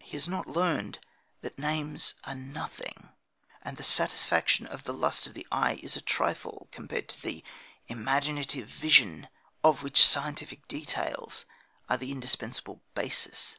He 0.00 0.16
has 0.16 0.26
not 0.28 0.48
learned 0.48 0.98
that 1.42 1.60
names 1.60 2.14
are 2.24 2.34
nothing, 2.34 3.10
and 3.62 3.76
the 3.76 3.84
satisfaction 3.84 4.66
of 4.66 4.82
the 4.82 4.92
lust 4.92 5.28
of 5.28 5.34
the 5.34 5.46
eye 5.52 5.78
a 5.80 6.00
trifle 6.00 6.66
compared 6.72 7.08
to 7.10 7.22
the 7.22 7.44
imaginative 7.86 8.66
vision 8.68 9.28
of 9.62 9.84
which 9.84 10.04
scientific 10.04 10.66
"details" 10.66 11.44
are 11.88 11.98
the 11.98 12.10
indispensable 12.10 12.82
basis. 12.96 13.58